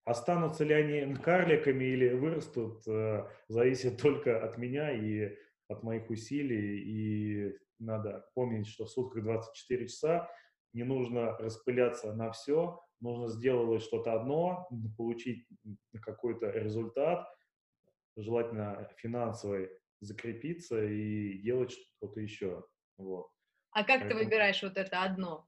[0.04, 5.36] Останутся ли они карликами или вырастут, э, зависит только от меня и
[5.68, 6.80] от моих усилий.
[6.80, 10.30] И надо помнить, что в сутках 24 часа
[10.72, 15.46] не нужно распыляться на все, нужно сделать что-то одно, получить
[16.00, 17.26] какой-то результат,
[18.16, 22.64] желательно финансовый, закрепиться и делать что-то еще.
[22.98, 23.28] Вот.
[23.72, 24.10] А как Поэтому...
[24.10, 25.46] ты выбираешь вот это одно?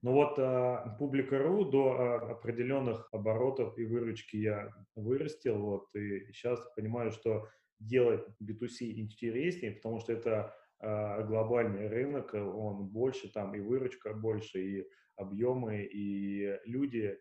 [0.00, 6.60] Ну вот а, публика.ру до а, определенных оборотов и выручки я вырастил, вот, и сейчас
[6.76, 7.48] понимаю, что
[7.80, 14.60] делать B2C интереснее, потому что это а, глобальный рынок, он больше, там и выручка больше,
[14.60, 17.18] и объемы, и люди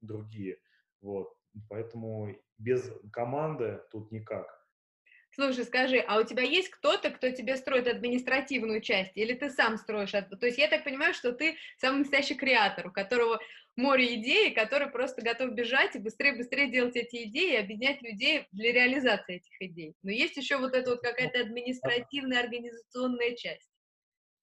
[0.00, 0.58] другие,
[1.00, 1.34] вот.
[1.68, 4.65] Поэтому без команды тут никак.
[5.36, 9.76] Слушай, скажи, а у тебя есть кто-то, кто тебе строит административную часть, или ты сам
[9.76, 10.12] строишь?
[10.12, 13.38] То есть я так понимаю, что ты самый настоящий креатор, у которого
[13.76, 18.72] море идей, который просто готов бежать и быстрее-быстрее делать эти идеи и объединять людей для
[18.72, 19.94] реализации этих идей.
[20.02, 23.68] Но есть еще вот эта вот какая-то административная, организационная часть.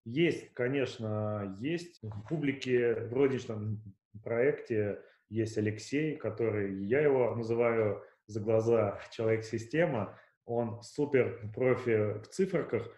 [0.06, 2.04] Есть, конечно, есть.
[2.04, 3.82] В публике в родичном
[4.24, 12.90] проекте есть Алексей, который, я его называю за глаза человек-система, он супер профи в циферках,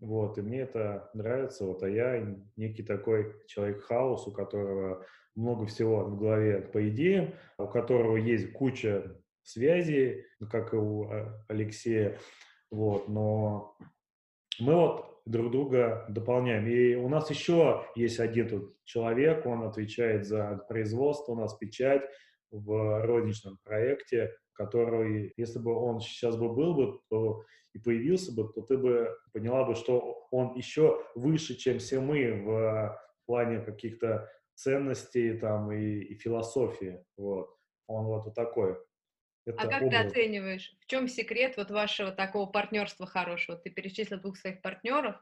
[0.00, 6.04] вот, и мне это нравится, вот, а я некий такой человек-хаус, у которого много всего
[6.04, 12.18] в голове по идеям, у которого есть куча связей, как и у а, Алексея,
[12.70, 13.76] вот, но
[14.60, 16.66] мы вот друг друга дополняем.
[16.66, 22.02] И у нас еще есть один тут человек, он отвечает за производство, у нас печать
[22.50, 28.52] в розничном проекте, который, если бы он сейчас бы был бы, то и появился бы,
[28.52, 34.28] то ты бы поняла бы, что он еще выше, чем все мы в плане каких-то
[34.54, 37.04] ценностей там и, и философии.
[37.16, 37.56] Вот.
[37.86, 38.76] Он вот, вот такой.
[39.46, 39.92] Это а как образ.
[39.92, 43.56] ты оцениваешь, в чем секрет вот вашего такого партнерства хорошего?
[43.56, 45.16] Ты перечислил двух своих партнеров.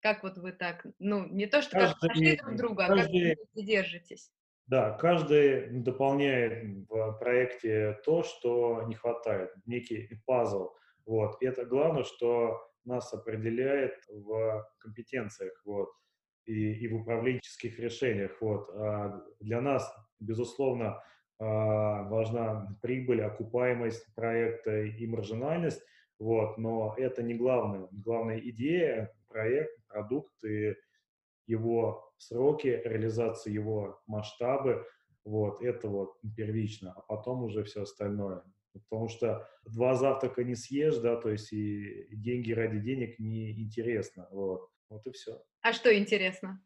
[0.00, 3.36] Как вот вы так, ну, не то, что каждый, как нашли друг друга, каждый, а
[3.36, 4.30] как вы держитесь?
[4.66, 10.70] Да, каждый дополняет в проекте то, что не хватает, некий пазл.
[11.04, 11.36] Вот.
[11.42, 15.90] И это главное, что нас определяет в компетенциях вот,
[16.46, 18.40] и, и в управленческих решениях.
[18.40, 18.70] Вот.
[18.74, 21.02] А для нас, безусловно,
[21.38, 25.82] а, важна прибыль, окупаемость проекта и маржинальность,
[26.18, 27.88] вот, но это не главное.
[27.90, 30.74] Главная идея, проект, продукт и
[31.46, 34.86] его сроки реализации, его масштабы,
[35.24, 38.42] вот, это вот первично, а потом уже все остальное.
[38.72, 44.28] Потому что два завтрака не съешь, да, то есть и деньги ради денег не интересно,
[44.30, 45.40] вот, вот и все.
[45.62, 46.62] А что интересно?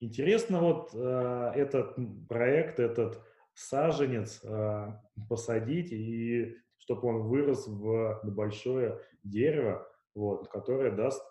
[0.00, 1.96] Интересно вот э, этот
[2.28, 3.22] проект, этот
[3.54, 4.88] саженец э,
[5.28, 11.22] посадить и чтобы он вырос в большое дерево, вот, которое даст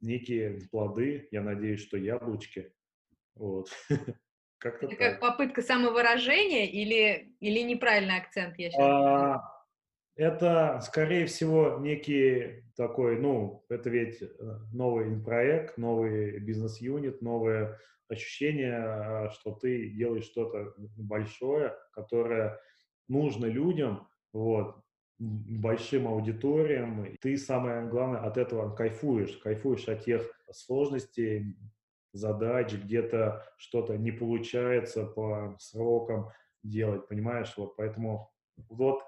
[0.00, 2.72] некие плоды, я надеюсь, что яблочки.
[3.34, 3.70] Вот.
[4.58, 4.98] Как-то Это так.
[4.98, 8.58] как попытка самовыражения или, или неправильный акцент?
[8.58, 9.42] Я сейчас а,
[10.16, 14.28] это, скорее всего, некий такой, ну, это ведь э,
[14.70, 22.60] новый проект, новый бизнес-юнит, новое ощущение, а, что ты делаешь что-то большое, которое
[23.08, 24.76] нужно людям, вот,
[25.20, 31.56] большим аудиториям, ты, самое главное, от этого кайфуешь, кайфуешь от тех сложностей,
[32.12, 36.30] задач, где-то что-то не получается по срокам
[36.62, 38.30] делать, понимаешь, вот, поэтому
[38.68, 39.02] вот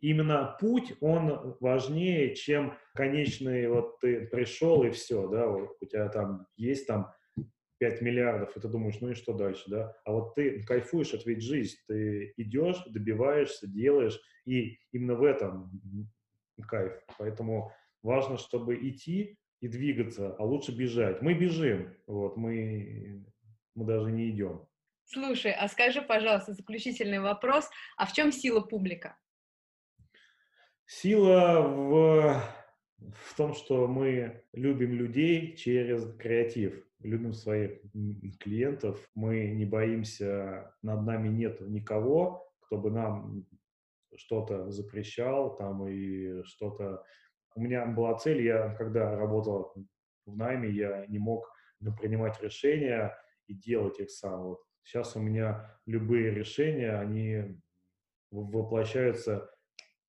[0.00, 6.08] именно путь, он важнее, чем конечный, вот ты пришел и все, да, вот у тебя
[6.08, 7.12] там есть там
[7.78, 9.94] 5 миллиардов, и ты думаешь, ну и что дальше, да?
[10.04, 15.70] А вот ты кайфуешь от ведь жизнь, ты идешь, добиваешься, делаешь, и именно в этом
[16.66, 16.92] кайф.
[17.18, 21.22] Поэтому важно, чтобы идти и двигаться, а лучше бежать.
[21.22, 23.24] Мы бежим, вот, мы,
[23.74, 24.66] мы даже не идем.
[25.04, 29.16] Слушай, а скажи, пожалуйста, заключительный вопрос, а в чем сила публика?
[30.84, 32.42] Сила в,
[32.98, 37.80] в том, что мы любим людей через креатив любим своих
[38.40, 43.46] клиентов, мы не боимся, над нами нет никого, кто бы нам
[44.16, 47.04] что-то запрещал там и что-то.
[47.54, 49.74] У меня была цель, я когда работал
[50.26, 51.50] в найме, я не мог
[52.00, 54.42] принимать решения и делать их сам.
[54.42, 54.60] Вот.
[54.82, 57.60] Сейчас у меня любые решения, они
[58.30, 59.50] воплощаются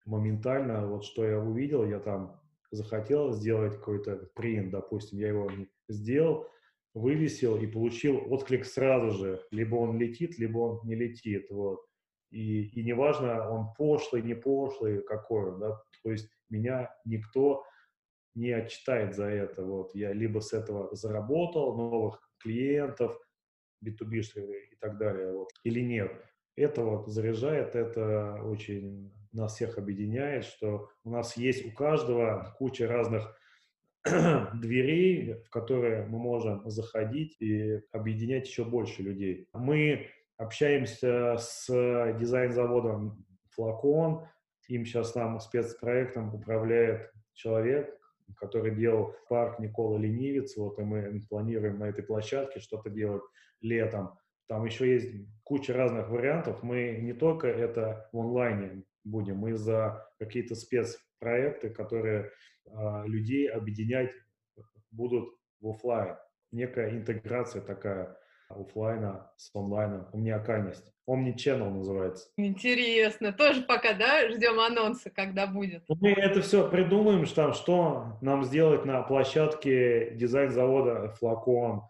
[0.05, 0.87] моментально.
[0.87, 5.49] Вот что я увидел, я там захотел сделать какой-то принт, допустим, я его
[5.87, 6.47] сделал,
[6.93, 9.41] вывесил и получил отклик сразу же.
[9.51, 11.49] Либо он летит, либо он не летит.
[11.49, 11.81] Вот.
[12.31, 15.59] И, и неважно, он пошлый, не пошлый, какой он.
[15.59, 15.81] Да?
[16.03, 17.63] То есть меня никто
[18.35, 19.63] не отчитает за это.
[19.63, 19.95] Вот.
[19.95, 23.19] Я либо с этого заработал новых клиентов,
[23.83, 24.21] B2B
[24.71, 26.11] и так далее, вот, или нет.
[26.55, 32.87] Это вот заряжает, это очень нас всех объединяет, что у нас есть у каждого куча
[32.87, 33.37] разных
[34.53, 39.47] дверей, в которые мы можем заходить и объединять еще больше людей.
[39.53, 41.67] Мы общаемся с
[42.19, 44.25] дизайн-заводом «Флакон».
[44.67, 47.99] Им сейчас нам спецпроектом управляет человек,
[48.37, 50.55] который делал парк Никола Ленивец.
[50.57, 53.23] Вот и мы планируем на этой площадке что-то делать
[53.61, 54.17] летом.
[54.47, 55.11] Там еще есть
[55.43, 56.63] куча разных вариантов.
[56.63, 60.55] Мы не только это в онлайне будем, мы за какие-то
[61.19, 62.31] спецпроекты, которые
[62.65, 64.11] э, людей объединять
[64.91, 66.15] будут в офлайн.
[66.51, 68.17] Некая интеграция такая
[68.49, 70.91] офлайна с онлайном, умниакальность.
[71.07, 72.29] Omni-channel называется.
[72.37, 73.33] Интересно.
[73.33, 75.83] Тоже пока, да, ждем анонса, когда будет?
[75.87, 81.81] Ну, мы это все придумаем, что, что нам сделать на площадке дизайн-завода «Флакон»,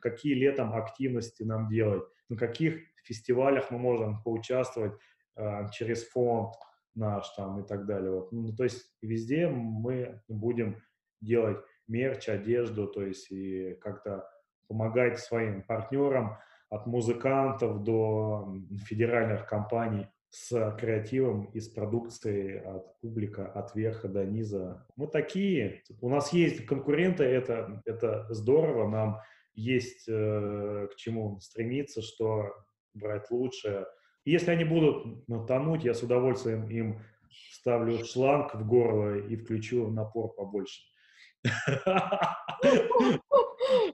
[0.00, 4.92] какие летом активности нам делать, на каких фестивалях мы можем поучаствовать
[5.36, 6.54] э, через фонд
[6.96, 8.10] наш там и так далее.
[8.10, 8.32] Вот.
[8.32, 10.82] Ну, то есть везде мы будем
[11.20, 14.28] делать мерч, одежду, то есть и как-то
[14.68, 16.38] помогать своим партнерам
[16.68, 18.52] от музыкантов до
[18.86, 24.86] федеральных компаний с креативом и с продукцией от публика, от верха до низа.
[24.96, 25.82] Мы такие.
[26.00, 29.20] У нас есть конкуренты, это, это здорово, нам
[29.54, 32.52] есть э, к чему стремиться, что
[32.92, 33.30] брать
[34.26, 37.00] если они будут тонуть, я с удовольствием им
[37.52, 40.82] ставлю шланг в горло и включу напор побольше.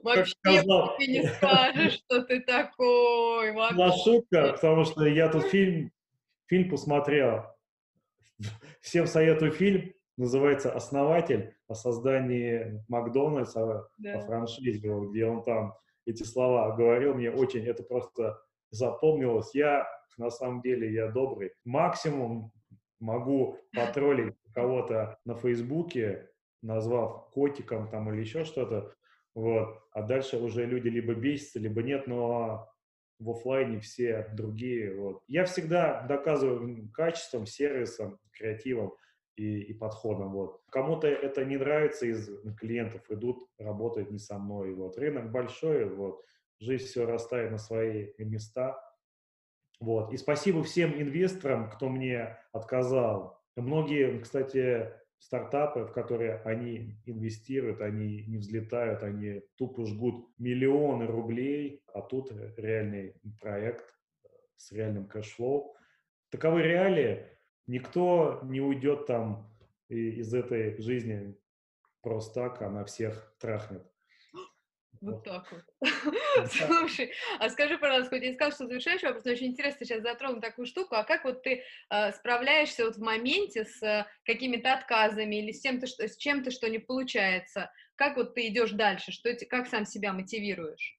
[0.03, 3.53] Вообще ты не скажешь, что ты такой.
[3.53, 5.91] Была шутка, потому что я тут фильм,
[6.47, 7.45] фильм посмотрел.
[8.81, 9.93] Всем советую фильм.
[10.15, 14.19] Называется «Основатель» о создании Макдональдса, да.
[14.19, 15.73] о франшизе, где он там
[16.05, 17.15] эти слова говорил.
[17.15, 18.39] Мне очень это просто
[18.73, 19.53] запомнилось.
[19.55, 21.53] Я, на самом деле, я добрый.
[21.63, 22.51] Максимум
[22.99, 26.29] могу потроллить кого-то на Фейсбуке,
[26.61, 28.93] назвав котиком там или еще что-то,
[29.35, 32.69] вот, а дальше уже люди либо бесятся, либо нет, но
[33.19, 35.23] в офлайне все другие, вот.
[35.27, 38.93] Я всегда доказываю качеством, сервисом, креативом
[39.35, 40.61] и, и подходом, вот.
[40.69, 44.97] Кому-то это не нравится из клиентов, идут работать не со мной, вот.
[44.97, 46.23] Рынок большой, вот.
[46.59, 48.79] Жизнь все расставляет на свои места,
[49.83, 50.13] вот.
[50.13, 53.43] И спасибо всем инвесторам, кто мне отказал.
[53.57, 61.83] Многие, кстати, стартапы, в которые они инвестируют, они не взлетают, они тупо жгут миллионы рублей,
[61.93, 63.93] а тут реальный проект
[64.55, 65.75] с реальным cash flow.
[66.29, 67.27] Таковы реалии.
[67.67, 69.53] Никто не уйдет там
[69.89, 71.35] из этой жизни
[72.01, 73.92] просто так, она всех трахнет.
[75.03, 76.51] Вот так вот.
[76.51, 80.41] Слушай, а скажи, пожалуйста, хоть я сказала, что завершающий вопрос, но очень интересно сейчас затронуть
[80.41, 85.35] такую штуку, а как вот ты э, справляешься вот в моменте с э, какими-то отказами
[85.35, 87.69] или с, тем-то, что, с чем-то, что не получается?
[87.95, 89.11] Как вот ты идешь дальше?
[89.11, 90.97] Что, как сам себя мотивируешь?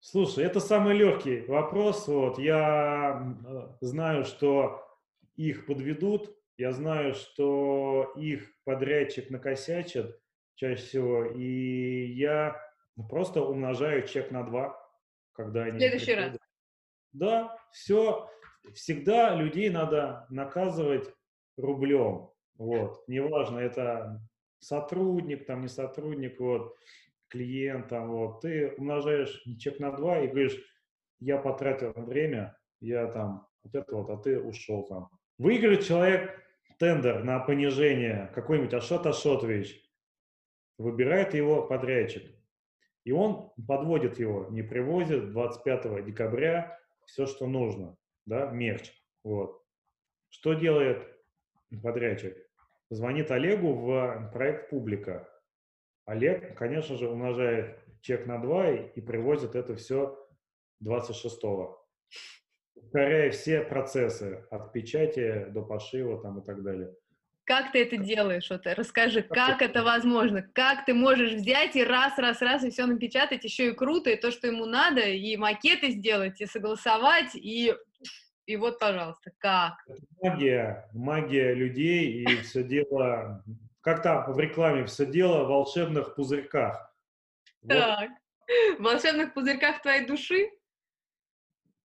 [0.00, 2.08] Слушай, это самый легкий вопрос.
[2.08, 3.36] Вот я
[3.80, 4.86] знаю, что
[5.36, 10.18] их подведут, я знаю, что их подрядчик накосячит
[10.54, 12.67] чаще всего, и я
[12.98, 14.76] ну, просто умножаю чек на 2,
[15.32, 15.78] когда они...
[15.78, 16.32] Следующий приходят.
[16.32, 16.40] раз.
[17.12, 18.28] Да, все.
[18.74, 21.08] Всегда людей надо наказывать
[21.56, 22.30] рублем.
[22.56, 23.06] Вот.
[23.06, 24.20] Неважно, это
[24.58, 26.76] сотрудник, там не сотрудник, вот,
[27.28, 28.40] клиент, там, вот.
[28.40, 30.60] Ты умножаешь чек на 2 и говоришь,
[31.20, 35.08] я потратил время, я там вот это вот, а ты ушел там.
[35.38, 36.42] Выиграет человек
[36.80, 39.88] тендер на понижение, какой-нибудь Ашот Ашотович,
[40.78, 42.34] выбирает его подрядчик.
[43.08, 47.96] И он подводит его, не привозит 25 декабря все, что нужно,
[48.26, 48.92] да, мерч.
[49.24, 49.64] Вот.
[50.28, 51.08] Что делает
[51.82, 52.36] подрядчик?
[52.90, 55.26] Звонит Олегу в проект «Публика».
[56.04, 60.22] Олег, конечно же, умножает чек на 2 и, привозит это все
[60.84, 61.82] 26-го.
[62.74, 66.94] Ускоряя все процессы от печати до пошива там и так далее.
[67.48, 68.50] Как ты это делаешь?
[68.50, 70.42] Вот расскажи, как это возможно?
[70.42, 74.16] Как ты можешь взять и раз, раз, раз и все напечатать, еще и круто, и
[74.16, 77.74] то, что ему надо, и макеты сделать, и согласовать, и
[78.44, 79.74] и вот, пожалуйста, как?
[80.22, 83.42] Магия, магия людей, и все дело,
[83.80, 86.94] как там в рекламе, все дело в волшебных пузырьках.
[87.66, 88.10] Так,
[88.78, 90.50] в волшебных пузырьках твоей души?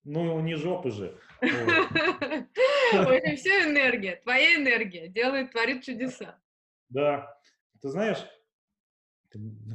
[0.03, 1.17] Ну, не жопы же.
[1.43, 6.39] В общем, все энергия, твоя энергия делает, творит чудеса.
[6.89, 7.37] Да.
[7.81, 8.25] Ты знаешь,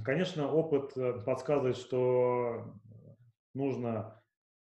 [0.04, 2.74] конечно, опыт э, подсказывает, что
[3.54, 4.22] нужно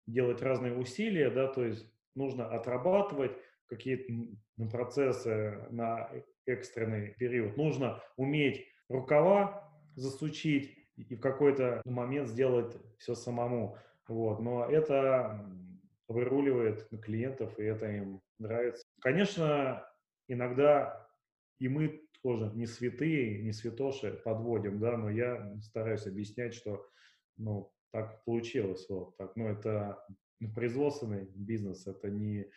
[0.06, 3.32] делать разные усилия, да, то есть нужно отрабатывать
[3.66, 4.12] какие-то
[4.70, 6.10] процессы на
[6.46, 7.56] экстренный период.
[7.56, 13.78] Нужно уметь рукава засучить и в какой-то момент сделать все самому.
[14.08, 14.40] Вот.
[14.40, 15.46] Но это
[16.10, 18.84] выруливает клиентов, и это им нравится.
[19.00, 19.86] Конечно,
[20.28, 21.08] иногда
[21.58, 26.84] и мы тоже не святые, не святоши подводим, да, но я стараюсь объяснять, что,
[27.36, 30.04] ну, так получилось, вот так, ну, это
[30.54, 32.50] производственный бизнес, это не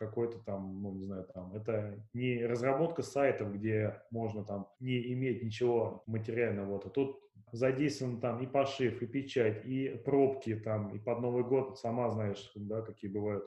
[0.00, 5.42] какой-то там, ну, не знаю, там, это не разработка сайтов, где можно там не иметь
[5.42, 7.20] ничего материального, вот, а тут
[7.52, 12.50] задействован там и пошив, и печать, и пробки там, и под Новый год, сама знаешь,
[12.54, 13.44] да, какие бывают.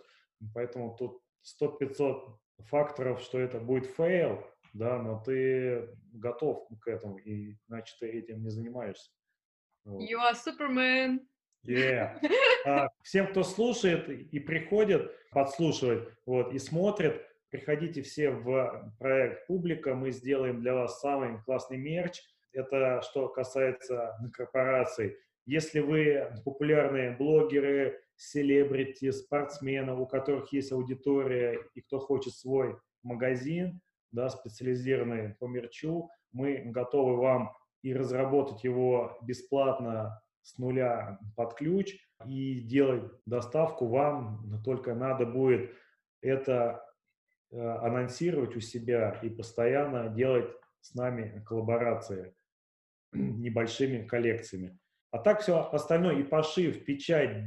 [0.54, 1.24] Поэтому тут
[1.60, 8.12] 100-500 факторов, что это будет fail, да, но ты готов к этому, и значит ты
[8.12, 9.10] этим не занимаешься.
[9.86, 10.02] Вот.
[10.02, 11.20] You are Superman.
[11.66, 12.20] Yeah.
[12.66, 19.96] А, всем, кто слушает и приходит подслушивать, вот, и смотрит, приходите все в проект «Публика»,
[19.96, 22.22] мы сделаем для вас самый классный мерч.
[22.54, 25.18] Это что касается корпораций.
[25.46, 33.82] Если вы популярные блогеры, селебрити, спортсмены, у которых есть аудитория и кто хочет свой магазин,
[34.12, 41.98] да, специализированный по мерчу, мы готовы вам и разработать его бесплатно с нуля под ключ
[42.28, 45.72] и делать доставку вам, только надо будет
[46.22, 46.84] это
[47.52, 50.50] э, анонсировать у себя и постоянно делать
[50.82, 52.34] с нами коллаборации
[53.12, 54.80] небольшими коллекциями.
[55.12, 57.46] А так все остальное, и пошив, печать,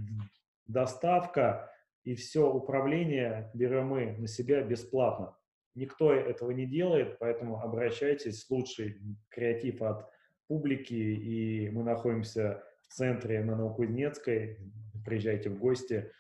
[0.67, 1.73] доставка
[2.05, 5.37] и все управление берем мы на себя бесплатно.
[5.75, 10.09] Никто этого не делает, поэтому обращайтесь, лучший креатив от
[10.47, 14.59] публики, и мы находимся в центре на Новокузнецкой,
[15.05, 16.11] приезжайте в гости,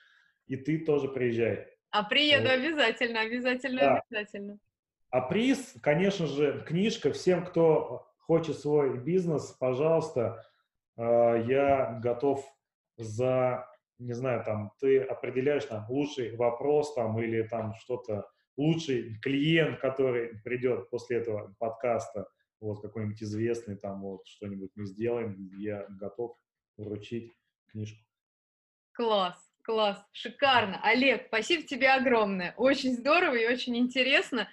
[0.46, 1.66] и ты тоже приезжай.
[1.90, 2.52] А приеду вот.
[2.52, 4.04] обязательно, обязательно, да.
[4.08, 4.58] обязательно.
[5.10, 7.12] А приз, конечно же, книжка.
[7.12, 10.44] Всем, кто хочет свой бизнес, пожалуйста,
[10.96, 12.44] э, я готов
[12.96, 19.80] за, не знаю, там, ты определяешь там лучший вопрос там или там что-то, лучший клиент,
[19.80, 22.28] который придет после этого подкаста,
[22.60, 26.36] вот какой-нибудь известный там вот что-нибудь мы сделаем, я готов
[26.76, 27.34] вручить
[27.70, 27.98] книжку.
[28.92, 30.80] Класс, класс, шикарно.
[30.82, 32.54] Олег, спасибо тебе огромное.
[32.56, 34.48] Очень здорово и очень интересно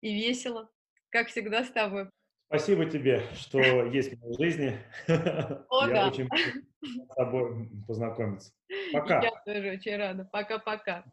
[0.00, 0.70] и весело,
[1.10, 2.08] как всегда с тобой.
[2.46, 4.78] Спасибо тебе, что есть в моей жизни.
[5.70, 6.08] О, Я да.
[6.08, 6.28] очень
[6.82, 8.52] с тобой познакомиться.
[8.92, 9.22] Пока.
[9.22, 10.28] Я тоже очень рада.
[10.30, 11.04] Пока-пока.